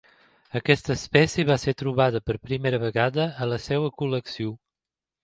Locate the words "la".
3.53-3.61